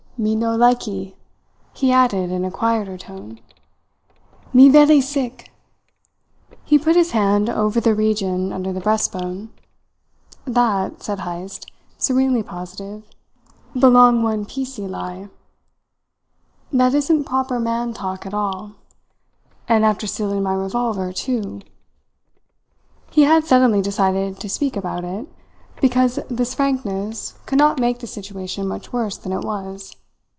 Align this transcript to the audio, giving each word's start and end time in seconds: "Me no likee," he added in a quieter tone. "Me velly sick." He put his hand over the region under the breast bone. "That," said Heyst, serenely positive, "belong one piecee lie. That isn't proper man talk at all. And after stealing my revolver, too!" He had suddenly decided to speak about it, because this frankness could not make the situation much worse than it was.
"Me 0.17 0.35
no 0.35 0.55
likee," 0.55 1.15
he 1.73 1.91
added 1.91 2.29
in 2.31 2.45
a 2.45 2.51
quieter 2.51 2.95
tone. 2.95 3.39
"Me 4.53 4.69
velly 4.69 5.01
sick." 5.01 5.51
He 6.63 6.77
put 6.77 6.95
his 6.95 7.09
hand 7.09 7.49
over 7.49 7.79
the 7.81 7.95
region 7.95 8.53
under 8.53 8.71
the 8.71 8.79
breast 8.81 9.11
bone. 9.11 9.49
"That," 10.45 11.01
said 11.01 11.21
Heyst, 11.21 11.71
serenely 11.97 12.43
positive, 12.43 13.01
"belong 13.73 14.21
one 14.21 14.45
piecee 14.45 14.87
lie. 14.87 15.29
That 16.71 16.93
isn't 16.93 17.23
proper 17.23 17.59
man 17.59 17.91
talk 17.95 18.23
at 18.27 18.33
all. 18.35 18.73
And 19.67 19.83
after 19.83 20.05
stealing 20.05 20.43
my 20.43 20.53
revolver, 20.53 21.11
too!" 21.11 21.61
He 23.09 23.23
had 23.23 23.43
suddenly 23.45 23.81
decided 23.81 24.39
to 24.39 24.47
speak 24.47 24.77
about 24.77 25.03
it, 25.03 25.27
because 25.81 26.19
this 26.29 26.53
frankness 26.53 27.39
could 27.47 27.57
not 27.57 27.79
make 27.79 27.97
the 27.97 28.05
situation 28.07 28.67
much 28.67 28.93
worse 28.93 29.17
than 29.17 29.33
it 29.33 29.41
was. 29.43 29.95